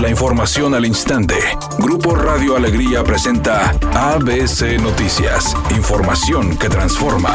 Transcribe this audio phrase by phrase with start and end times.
[0.00, 1.34] La información al instante.
[1.80, 5.56] Grupo Radio Alegría presenta ABC Noticias.
[5.76, 7.34] Información que transforma.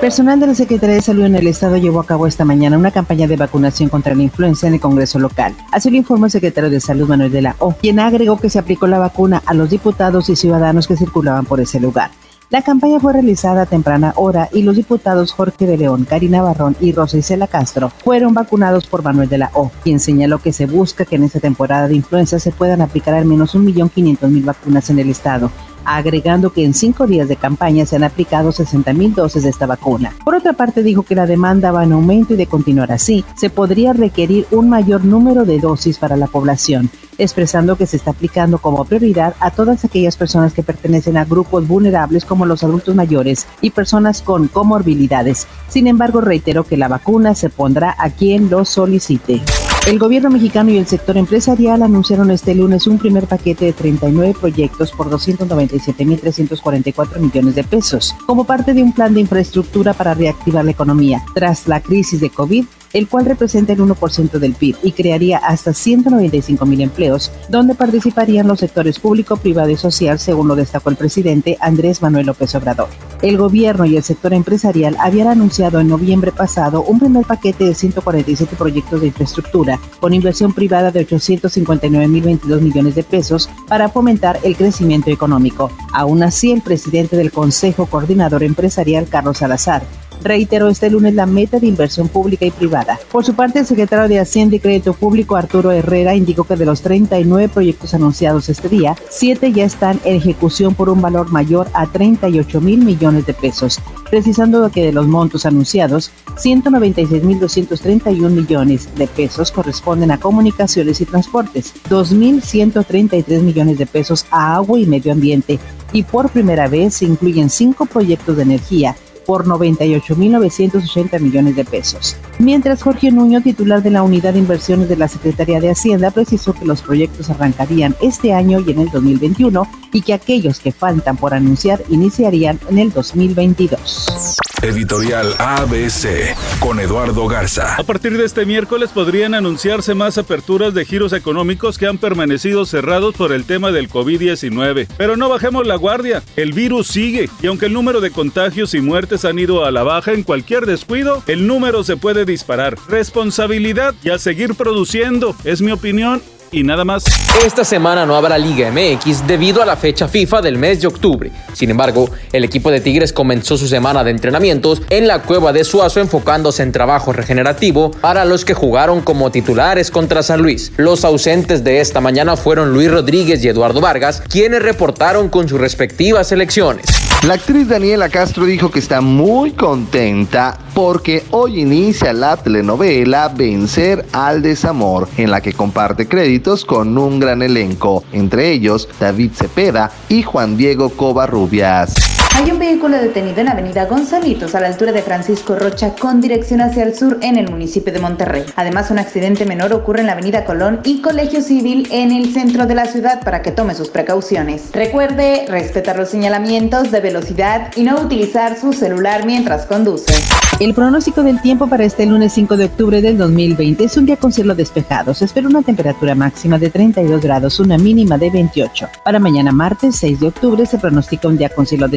[0.00, 2.90] Personal de la Secretaría de Salud en el Estado llevó a cabo esta mañana una
[2.90, 5.54] campaña de vacunación contra la influenza en el Congreso local.
[5.70, 8.58] Así lo informó el secretario de Salud Manuel de la O, quien agregó que se
[8.58, 12.10] aplicó la vacuna a los diputados y ciudadanos que circulaban por ese lugar.
[12.48, 16.76] La campaña fue realizada a temprana hora y los diputados Jorge de León, Karina Barrón
[16.80, 20.66] y Rosa Isela Castro fueron vacunados por Manuel de la O, quien señaló que se
[20.66, 25.00] busca que en esta temporada de influenza se puedan aplicar al menos 1.500.000 vacunas en
[25.00, 25.50] el estado
[25.86, 29.66] agregando que en cinco días de campaña se han aplicado 60 mil dosis de esta
[29.66, 30.12] vacuna.
[30.24, 33.50] Por otra parte, dijo que la demanda va en aumento y de continuar así, se
[33.50, 38.58] podría requerir un mayor número de dosis para la población, expresando que se está aplicando
[38.58, 43.46] como prioridad a todas aquellas personas que pertenecen a grupos vulnerables como los adultos mayores
[43.60, 45.46] y personas con comorbilidades.
[45.68, 49.42] Sin embargo, reiteró que la vacuna se pondrá a quien lo solicite.
[49.86, 54.34] El gobierno mexicano y el sector empresarial anunciaron este lunes un primer paquete de 39
[54.40, 60.64] proyectos por 297.344 millones de pesos, como parte de un plan de infraestructura para reactivar
[60.64, 61.22] la economía.
[61.34, 65.72] Tras la crisis de COVID, el cual representa el 1% del PIB y crearía hasta
[65.72, 70.96] 195 mil empleos, donde participarían los sectores público, privado y social, según lo destacó el
[70.96, 72.88] presidente Andrés Manuel López Obrador.
[73.22, 77.74] El gobierno y el sector empresarial habían anunciado en noviembre pasado un primer paquete de
[77.74, 83.88] 147 proyectos de infraestructura con inversión privada de 859 mil 22 millones de pesos para
[83.88, 85.70] fomentar el crecimiento económico.
[85.92, 89.82] Aún así, el presidente del Consejo Coordinador Empresarial, Carlos Salazar,
[90.22, 92.98] reiteró este lunes la meta de inversión pública y privada.
[93.10, 96.66] Por su parte, el secretario de Hacienda y Crédito Público, Arturo Herrera, indicó que de
[96.66, 101.68] los 39 proyectos anunciados este día, 7 ya están en ejecución por un valor mayor
[101.72, 109.06] a 38 mil millones de pesos, precisando que de los montos anunciados, 196.231 millones de
[109.06, 115.58] pesos corresponden a comunicaciones y transportes, 2.133 millones de pesos a agua y medio ambiente,
[115.92, 118.96] y por primera vez se incluyen cinco proyectos de energía
[119.26, 122.16] por 98.980 millones de pesos.
[122.38, 126.54] Mientras Jorge Nuño, titular de la Unidad de Inversiones de la Secretaría de Hacienda, precisó
[126.54, 131.16] que los proyectos arrancarían este año y en el 2021 y que aquellos que faltan
[131.16, 134.36] por anunciar iniciarían en el 2022.
[134.66, 137.76] Editorial ABC con Eduardo Garza.
[137.76, 142.66] A partir de este miércoles podrían anunciarse más aperturas de giros económicos que han permanecido
[142.66, 144.88] cerrados por el tema del COVID-19.
[144.98, 148.80] Pero no bajemos la guardia, el virus sigue y aunque el número de contagios y
[148.80, 152.76] muertes han ido a la baja en cualquier descuido, el número se puede disparar.
[152.88, 156.20] Responsabilidad y a seguir produciendo, es mi opinión
[156.52, 157.04] y nada más.
[157.44, 161.30] Esta semana no habrá Liga MX debido a la fecha FIFA del mes de octubre.
[161.52, 165.64] Sin embargo, el equipo de Tigres comenzó su semana de entrenamientos en la cueva de
[165.64, 170.72] Suazo enfocándose en trabajo regenerativo para los que jugaron como titulares contra San Luis.
[170.76, 175.60] Los ausentes de esta mañana fueron Luis Rodríguez y Eduardo Vargas, quienes reportaron con sus
[175.60, 177.05] respectivas selecciones.
[177.22, 184.06] La actriz Daniela Castro dijo que está muy contenta porque hoy inicia la telenovela Vencer
[184.12, 189.90] al Desamor, en la que comparte créditos con un gran elenco, entre ellos David Cepeda
[190.08, 192.15] y Juan Diego Covarrubias.
[192.36, 196.60] Hay un vehículo detenido en Avenida Gonzalitos, a la altura de Francisco Rocha, con dirección
[196.60, 198.44] hacia el sur en el municipio de Monterrey.
[198.56, 202.66] Además, un accidente menor ocurre en la Avenida Colón y Colegio Civil en el centro
[202.66, 204.70] de la ciudad para que tome sus precauciones.
[204.74, 210.12] Recuerde respetar los señalamientos de velocidad y no utilizar su celular mientras conduce.
[210.58, 214.16] El pronóstico del tiempo para este lunes 5 de octubre del 2020 es un día
[214.16, 215.12] con cielo despejado.
[215.12, 218.88] Se espera una temperatura máxima de 32 grados, una mínima de 28.
[219.04, 221.88] Para mañana martes 6 de octubre se pronostica un día con cielo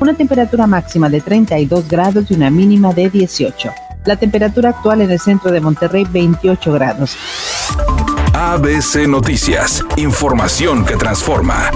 [0.00, 3.72] Una temperatura máxima de 32 grados y una mínima de 18.
[4.04, 7.16] La temperatura actual en el centro de Monterrey 28 grados.
[8.32, 11.70] ABC Noticias, información que transforma.